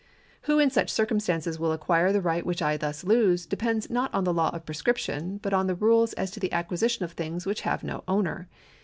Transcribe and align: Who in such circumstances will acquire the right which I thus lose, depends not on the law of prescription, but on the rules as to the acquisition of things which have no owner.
Who 0.49 0.57
in 0.57 0.71
such 0.71 0.89
circumstances 0.89 1.59
will 1.59 1.71
acquire 1.71 2.11
the 2.11 2.23
right 2.23 2.43
which 2.43 2.63
I 2.63 2.75
thus 2.75 3.03
lose, 3.03 3.45
depends 3.45 3.87
not 3.87 4.11
on 4.15 4.23
the 4.23 4.33
law 4.33 4.49
of 4.49 4.65
prescription, 4.65 5.37
but 5.43 5.53
on 5.53 5.67
the 5.67 5.75
rules 5.75 6.13
as 6.13 6.31
to 6.31 6.39
the 6.39 6.51
acquisition 6.53 7.05
of 7.05 7.11
things 7.11 7.45
which 7.45 7.61
have 7.61 7.83
no 7.83 8.03
owner. 8.07 8.49